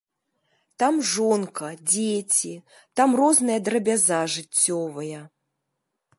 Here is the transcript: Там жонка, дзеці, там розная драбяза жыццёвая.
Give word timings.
Там 0.83 0.95
жонка, 1.09 1.69
дзеці, 1.91 2.53
там 3.01 3.09
розная 3.21 3.59
драбяза 3.69 4.19
жыццёвая. 4.39 5.21